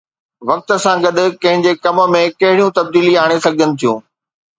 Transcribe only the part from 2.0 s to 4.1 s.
۾ ڪهڙيون تبديليون آڻي سگهجن ٿيون